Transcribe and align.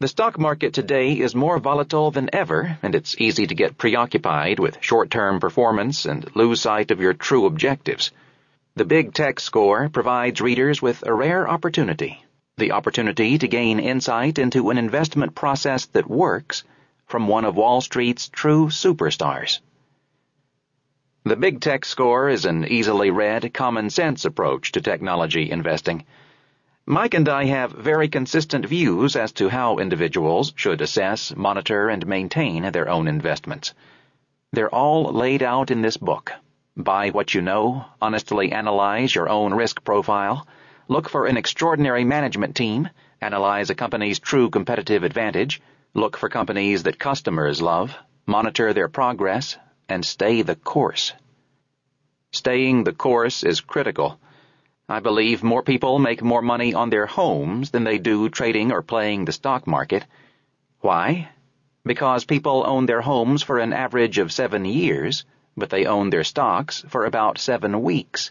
The 0.00 0.06
stock 0.06 0.38
market 0.38 0.74
today 0.74 1.14
is 1.18 1.34
more 1.34 1.58
volatile 1.58 2.12
than 2.12 2.30
ever, 2.32 2.78
and 2.84 2.94
it's 2.94 3.20
easy 3.20 3.48
to 3.48 3.54
get 3.56 3.76
preoccupied 3.76 4.60
with 4.60 4.78
short-term 4.80 5.40
performance 5.40 6.04
and 6.04 6.24
lose 6.36 6.60
sight 6.60 6.92
of 6.92 7.00
your 7.00 7.14
true 7.14 7.46
objectives. 7.46 8.12
The 8.76 8.84
Big 8.84 9.12
Tech 9.12 9.40
Score 9.40 9.88
provides 9.88 10.40
readers 10.40 10.80
with 10.80 11.04
a 11.04 11.12
rare 11.12 11.48
opportunity. 11.48 12.24
The 12.58 12.70
opportunity 12.70 13.38
to 13.38 13.48
gain 13.48 13.80
insight 13.80 14.38
into 14.38 14.70
an 14.70 14.78
investment 14.78 15.34
process 15.34 15.86
that 15.86 16.08
works 16.08 16.62
from 17.06 17.26
one 17.26 17.44
of 17.44 17.56
Wall 17.56 17.80
Street's 17.80 18.28
true 18.28 18.66
superstars. 18.66 19.58
The 21.24 21.34
Big 21.34 21.60
Tech 21.60 21.84
Score 21.84 22.28
is 22.28 22.44
an 22.44 22.64
easily 22.66 23.10
read, 23.10 23.52
common 23.52 23.90
sense 23.90 24.24
approach 24.24 24.70
to 24.72 24.80
technology 24.80 25.50
investing. 25.50 26.04
Mike 26.90 27.12
and 27.12 27.28
I 27.28 27.44
have 27.44 27.72
very 27.72 28.08
consistent 28.08 28.64
views 28.64 29.14
as 29.14 29.32
to 29.32 29.50
how 29.50 29.76
individuals 29.76 30.54
should 30.56 30.80
assess, 30.80 31.36
monitor, 31.36 31.90
and 31.90 32.06
maintain 32.06 32.62
their 32.72 32.88
own 32.88 33.08
investments. 33.08 33.74
They're 34.54 34.74
all 34.74 35.12
laid 35.12 35.42
out 35.42 35.70
in 35.70 35.82
this 35.82 35.98
book. 35.98 36.32
Buy 36.78 37.10
what 37.10 37.34
you 37.34 37.42
know, 37.42 37.84
honestly 38.00 38.52
analyze 38.52 39.14
your 39.14 39.28
own 39.28 39.52
risk 39.52 39.84
profile, 39.84 40.46
look 40.88 41.10
for 41.10 41.26
an 41.26 41.36
extraordinary 41.36 42.04
management 42.04 42.56
team, 42.56 42.88
analyze 43.20 43.68
a 43.68 43.74
company's 43.74 44.18
true 44.18 44.48
competitive 44.48 45.02
advantage, 45.02 45.60
look 45.92 46.16
for 46.16 46.30
companies 46.30 46.84
that 46.84 46.98
customers 46.98 47.60
love, 47.60 47.94
monitor 48.24 48.72
their 48.72 48.88
progress, 48.88 49.58
and 49.90 50.06
stay 50.06 50.40
the 50.40 50.56
course. 50.56 51.12
Staying 52.32 52.84
the 52.84 52.94
course 52.94 53.42
is 53.42 53.60
critical. 53.60 54.18
I 54.90 55.00
believe 55.00 55.42
more 55.42 55.62
people 55.62 55.98
make 55.98 56.22
more 56.22 56.40
money 56.40 56.72
on 56.72 56.88
their 56.88 57.04
homes 57.04 57.72
than 57.72 57.84
they 57.84 57.98
do 57.98 58.30
trading 58.30 58.72
or 58.72 58.80
playing 58.80 59.26
the 59.26 59.32
stock 59.32 59.66
market. 59.66 60.06
Why? 60.80 61.28
Because 61.84 62.24
people 62.24 62.64
own 62.66 62.86
their 62.86 63.02
homes 63.02 63.42
for 63.42 63.58
an 63.58 63.74
average 63.74 64.16
of 64.16 64.32
seven 64.32 64.64
years, 64.64 65.26
but 65.58 65.68
they 65.68 65.84
own 65.84 66.08
their 66.08 66.24
stocks 66.24 66.82
for 66.88 67.04
about 67.04 67.36
seven 67.36 67.82
weeks. 67.82 68.30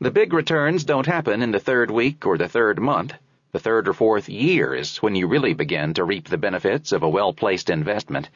The 0.00 0.10
big 0.10 0.32
returns 0.32 0.84
don't 0.84 1.04
happen 1.04 1.42
in 1.42 1.50
the 1.50 1.60
third 1.60 1.90
week 1.90 2.24
or 2.24 2.38
the 2.38 2.48
third 2.48 2.80
month. 2.80 3.12
The 3.52 3.60
third 3.60 3.86
or 3.86 3.92
fourth 3.92 4.30
year 4.30 4.74
is 4.74 4.96
when 5.02 5.14
you 5.14 5.26
really 5.26 5.52
begin 5.52 5.92
to 5.94 6.04
reap 6.04 6.26
the 6.26 6.38
benefits 6.38 6.90
of 6.90 7.02
a 7.02 7.08
well-placed 7.08 7.68
investment. 7.68 8.30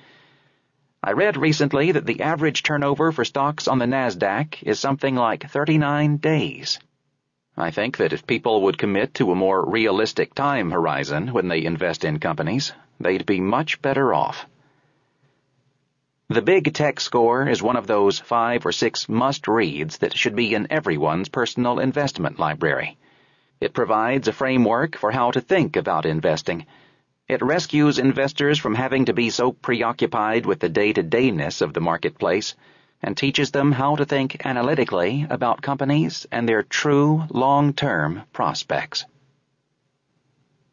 I 1.02 1.12
read 1.12 1.38
recently 1.38 1.92
that 1.92 2.04
the 2.04 2.20
average 2.20 2.62
turnover 2.62 3.12
for 3.12 3.24
stocks 3.24 3.66
on 3.66 3.78
the 3.78 3.86
NASDAQ 3.86 4.62
is 4.62 4.78
something 4.78 5.14
like 5.14 5.50
39 5.50 6.18
days. 6.18 6.78
I 7.60 7.72
think 7.72 7.96
that 7.96 8.12
if 8.12 8.24
people 8.24 8.62
would 8.62 8.78
commit 8.78 9.14
to 9.14 9.32
a 9.32 9.34
more 9.34 9.68
realistic 9.68 10.32
time 10.32 10.70
horizon 10.70 11.32
when 11.32 11.48
they 11.48 11.64
invest 11.64 12.04
in 12.04 12.20
companies, 12.20 12.72
they'd 13.00 13.26
be 13.26 13.40
much 13.40 13.82
better 13.82 14.14
off. 14.14 14.46
The 16.28 16.40
Big 16.40 16.72
Tech 16.72 17.00
Score 17.00 17.48
is 17.48 17.60
one 17.60 17.74
of 17.74 17.88
those 17.88 18.20
five 18.20 18.64
or 18.64 18.70
six 18.70 19.08
must-reads 19.08 19.98
that 19.98 20.16
should 20.16 20.36
be 20.36 20.54
in 20.54 20.70
everyone's 20.70 21.28
personal 21.28 21.80
investment 21.80 22.38
library. 22.38 22.96
It 23.60 23.74
provides 23.74 24.28
a 24.28 24.32
framework 24.32 24.96
for 24.96 25.10
how 25.10 25.32
to 25.32 25.40
think 25.40 25.74
about 25.74 26.06
investing. 26.06 26.64
It 27.26 27.42
rescues 27.42 27.98
investors 27.98 28.60
from 28.60 28.76
having 28.76 29.06
to 29.06 29.12
be 29.12 29.30
so 29.30 29.50
preoccupied 29.50 30.46
with 30.46 30.60
the 30.60 30.68
day-to-dayness 30.68 31.60
of 31.60 31.74
the 31.74 31.80
marketplace 31.80 32.54
and 33.02 33.16
teaches 33.16 33.50
them 33.50 33.72
how 33.72 33.96
to 33.96 34.04
think 34.04 34.44
analytically 34.44 35.26
about 35.30 35.62
companies 35.62 36.26
and 36.32 36.48
their 36.48 36.62
true 36.62 37.24
long-term 37.30 38.22
prospects. 38.32 39.04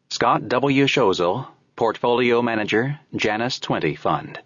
Scott 0.08 0.48
W. 0.48 0.86
Schoelzel, 0.86 1.48
Portfolio 1.76 2.42
Manager, 2.42 2.98
Janus 3.14 3.60
20 3.60 3.96
Fund. 3.96 4.40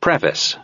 Preface 0.00 0.58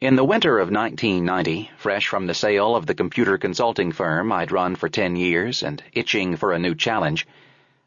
In 0.00 0.14
the 0.16 0.24
winter 0.24 0.58
of 0.58 0.70
1990, 0.70 1.70
fresh 1.78 2.06
from 2.06 2.26
the 2.26 2.34
sale 2.34 2.76
of 2.76 2.86
the 2.86 2.94
computer 2.94 3.38
consulting 3.38 3.92
firm 3.92 4.30
I'd 4.30 4.52
run 4.52 4.76
for 4.76 4.88
10 4.88 5.16
years 5.16 5.62
and 5.62 5.82
itching 5.92 6.36
for 6.36 6.52
a 6.52 6.58
new 6.58 6.74
challenge, 6.74 7.26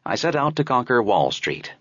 I 0.04 0.16
set 0.16 0.34
out 0.34 0.56
to 0.56 0.64
conquer 0.64 1.02
Wall 1.02 1.30
Street. 1.30 1.72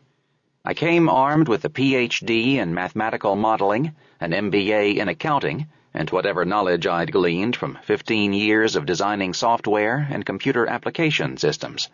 I 0.66 0.74
came 0.74 1.10
armed 1.10 1.50
with 1.50 1.66
a 1.66 1.70
PhD 1.70 2.56
in 2.56 2.74
mathematical 2.74 3.36
modeling, 3.36 3.94
an 4.22 4.32
MBA 4.32 4.96
in 4.96 5.10
accounting, 5.10 5.68
and 5.94 6.10
whatever 6.10 6.46
knowledge 6.46 6.88
I'd 6.88 7.12
gleaned 7.12 7.58
from 7.58 7.80
15 7.84 8.32
years 8.32 8.78
of 8.78 8.86
designing 8.86 9.34
software 9.34 10.08
and 10.10 10.26
computer 10.26 10.66
application 10.66 11.36
systems. 11.36 11.90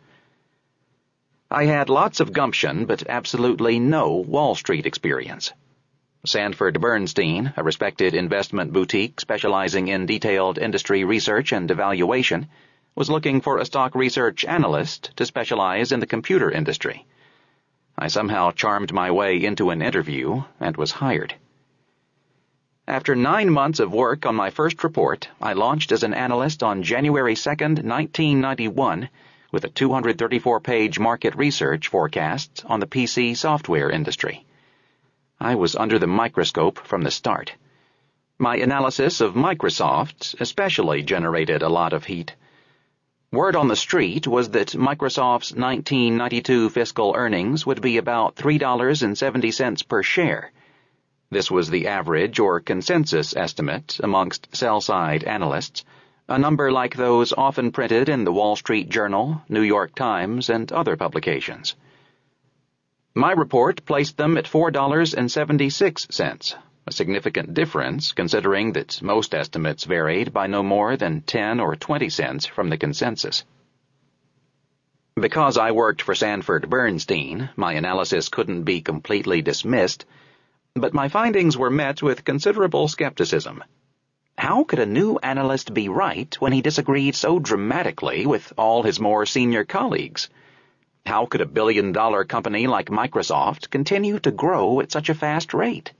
I 1.49 1.65
had 1.65 1.89
lots 1.89 2.19
of 2.19 2.31
gumption, 2.31 2.85
but 2.85 3.09
absolutely 3.09 3.79
no 3.79 4.17
Wall 4.17 4.53
Street 4.53 4.85
experience. 4.85 5.51
Sanford 6.23 6.79
Bernstein, 6.79 7.51
a 7.57 7.63
respected 7.63 8.13
investment 8.13 8.71
boutique 8.71 9.19
specializing 9.19 9.87
in 9.87 10.05
detailed 10.05 10.59
industry 10.59 11.03
research 11.03 11.51
and 11.53 11.71
evaluation, 11.71 12.47
was 12.93 13.09
looking 13.09 13.41
for 13.41 13.57
a 13.57 13.65
stock 13.65 13.95
research 13.95 14.45
analyst 14.45 15.09
to 15.15 15.25
specialize 15.25 15.91
in 15.91 16.01
the 16.01 16.05
computer 16.05 16.51
industry. 16.51 17.07
I 18.01 18.07
somehow 18.07 18.51
charmed 18.51 18.93
my 18.93 19.11
way 19.11 19.43
into 19.43 19.71
an 19.71 19.81
interview 19.81 20.43
and 20.57 20.77
was 20.77 20.91
hired. 20.91 21.35
After 22.87 23.13
nine 23.13 23.49
months 23.49 23.81
of 23.81 23.91
work 23.91 24.25
on 24.25 24.35
my 24.35 24.51
first 24.51 24.81
report, 24.85 25.27
I 25.41 25.51
launched 25.51 25.91
as 25.91 26.03
an 26.03 26.13
analyst 26.13 26.63
on 26.63 26.81
January 26.81 27.35
2, 27.35 27.49
1991, 27.49 29.09
with 29.51 29.65
a 29.65 29.69
234-page 29.69 30.97
market 30.97 31.35
research 31.35 31.89
forecast 31.89 32.63
on 32.67 32.79
the 32.79 32.87
PC 32.87 33.35
software 33.35 33.89
industry. 33.89 34.45
I 35.37 35.55
was 35.55 35.75
under 35.75 35.99
the 35.99 36.07
microscope 36.07 36.79
from 36.79 37.01
the 37.01 37.11
start. 37.11 37.53
My 38.37 38.55
analysis 38.55 39.19
of 39.19 39.33
Microsoft 39.33 40.39
especially 40.39 41.03
generated 41.03 41.61
a 41.61 41.67
lot 41.67 41.91
of 41.91 42.05
heat. 42.05 42.33
Word 43.31 43.55
on 43.55 43.67
the 43.67 43.75
street 43.75 44.25
was 44.25 44.49
that 44.49 44.69
Microsoft's 44.69 45.53
1992 45.53 46.71
fiscal 46.71 47.13
earnings 47.15 47.63
would 47.63 47.79
be 47.79 47.97
about 47.97 48.35
$3.70 48.35 49.87
per 49.87 50.01
share. 50.01 50.51
This 51.29 51.51
was 51.51 51.69
the 51.69 51.85
average 51.85 52.39
or 52.39 52.59
consensus 52.59 53.35
estimate 53.35 53.99
amongst 54.03 54.55
sell-side 54.55 55.25
analysts, 55.25 55.85
a 56.27 56.39
number 56.39 56.71
like 56.71 56.95
those 56.95 57.31
often 57.31 57.71
printed 57.71 58.09
in 58.09 58.23
the 58.23 58.33
Wall 58.33 58.55
Street 58.55 58.89
Journal, 58.89 59.43
New 59.47 59.61
York 59.61 59.93
Times, 59.93 60.49
and 60.49 60.71
other 60.71 60.97
publications. 60.97 61.75
My 63.13 63.33
report 63.33 63.85
placed 63.85 64.17
them 64.17 64.39
at 64.39 64.45
$4.76 64.45 66.55
a 66.89 66.91
significant 66.91 67.53
difference 67.53 68.13
considering 68.13 68.73
that 68.73 68.99
most 69.03 69.35
estimates 69.35 69.83
varied 69.83 70.33
by 70.33 70.47
no 70.47 70.63
more 70.63 70.97
than 70.97 71.21
10 71.21 71.59
or 71.59 71.75
20 71.75 72.09
cents 72.09 72.47
from 72.47 72.69
the 72.69 72.77
consensus. 72.77 73.43
Because 75.13 75.55
I 75.55 75.71
worked 75.71 76.01
for 76.01 76.15
Sanford 76.15 76.67
Bernstein, 76.67 77.51
my 77.55 77.73
analysis 77.73 78.29
couldn't 78.29 78.63
be 78.63 78.81
completely 78.81 79.43
dismissed, 79.43 80.05
but 80.73 80.95
my 80.95 81.09
findings 81.09 81.55
were 81.55 81.69
met 81.69 82.01
with 82.01 82.25
considerable 82.25 82.87
skepticism. 82.87 83.63
How 84.35 84.63
could 84.63 84.79
a 84.79 84.87
new 84.87 85.19
analyst 85.21 85.75
be 85.75 85.89
right 85.89 86.33
when 86.41 86.53
he 86.53 86.63
disagreed 86.63 87.13
so 87.13 87.37
dramatically 87.37 88.25
with 88.25 88.51
all 88.57 88.81
his 88.81 88.99
more 88.99 89.27
senior 89.27 89.63
colleagues? 89.63 90.27
How 91.05 91.27
could 91.27 91.41
a 91.41 91.45
billion 91.45 91.91
dollar 91.91 92.23
company 92.23 92.65
like 92.65 92.89
Microsoft 92.89 93.69
continue 93.69 94.17
to 94.19 94.31
grow 94.31 94.79
at 94.79 94.91
such 94.91 95.09
a 95.09 95.13
fast 95.13 95.53
rate? 95.53 95.91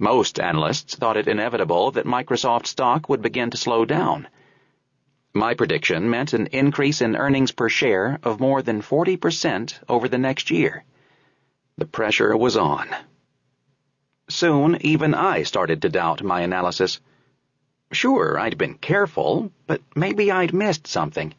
Most 0.00 0.38
analysts 0.38 0.94
thought 0.94 1.16
it 1.16 1.26
inevitable 1.26 1.90
that 1.90 2.06
Microsoft 2.06 2.66
stock 2.66 3.08
would 3.08 3.20
begin 3.20 3.50
to 3.50 3.56
slow 3.56 3.84
down. 3.84 4.28
My 5.34 5.54
prediction 5.54 6.08
meant 6.08 6.32
an 6.32 6.46
increase 6.48 7.00
in 7.00 7.16
earnings 7.16 7.50
per 7.50 7.68
share 7.68 8.20
of 8.22 8.38
more 8.38 8.62
than 8.62 8.80
40% 8.80 9.74
over 9.88 10.08
the 10.08 10.18
next 10.18 10.50
year. 10.50 10.84
The 11.76 11.86
pressure 11.86 12.36
was 12.36 12.56
on. 12.56 12.88
Soon, 14.28 14.78
even 14.82 15.14
I 15.14 15.42
started 15.42 15.82
to 15.82 15.88
doubt 15.88 16.22
my 16.22 16.42
analysis. 16.42 17.00
Sure, 17.90 18.38
I'd 18.38 18.56
been 18.56 18.74
careful, 18.74 19.50
but 19.66 19.82
maybe 19.96 20.30
I'd 20.30 20.54
missed 20.54 20.86
something. 20.86 21.34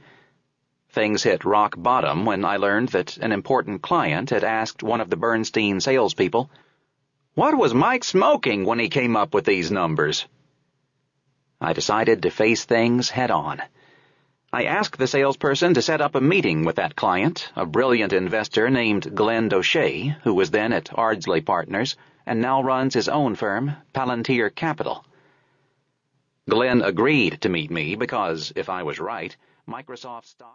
Things 0.89 1.23
hit 1.23 1.45
rock 1.45 1.75
bottom 1.77 2.25
when 2.25 2.44
I 2.44 2.57
learned 2.57 2.89
that 2.89 3.15
an 3.17 3.31
important 3.31 3.81
client 3.81 4.31
had 4.31 4.44
asked 4.44 4.83
one 4.83 5.00
of 5.00 5.09
the 5.09 5.17
Bernstein 5.17 5.79
salespeople, 5.79 6.50
what 7.39 7.57
was 7.57 7.74
Mike 7.74 8.03
smoking 8.03 8.65
when 8.65 8.80
he 8.80 8.89
came 8.89 9.15
up 9.15 9.33
with 9.33 9.45
these 9.45 9.71
numbers? 9.71 10.25
I 11.62 11.71
decided 11.71 12.21
to 12.24 12.30
face 12.30 12.65
things 12.65 13.09
head 13.09 13.31
on. 13.31 13.62
I 14.51 14.65
asked 14.65 14.97
the 14.97 15.07
salesperson 15.07 15.74
to 15.75 15.81
set 15.81 16.01
up 16.01 16.15
a 16.15 16.19
meeting 16.19 16.65
with 16.65 16.75
that 16.75 16.97
client, 16.97 17.50
a 17.56 17.65
brilliant 17.65 18.12
investor 18.12 18.69
named 18.69 19.15
Glenn 19.15 19.47
Doche, 19.47 20.18
who 20.24 20.33
was 20.33 20.51
then 20.51 20.74
at 20.74 20.89
Ardsley 20.94 21.39
Partners 21.39 21.95
and 22.25 22.41
now 22.41 22.62
runs 22.62 22.94
his 22.94 23.07
own 23.07 23.36
firm, 23.36 23.71
Palantir 23.94 24.53
Capital. 24.53 25.06
Glenn 26.50 26.81
agreed 26.81 27.39
to 27.39 27.47
meet 27.47 27.71
me 27.71 27.95
because, 27.95 28.51
if 28.57 28.68
I 28.68 28.83
was 28.83 29.00
right, 29.00 29.33
Microsoft 29.65 30.25
stock 30.25 30.47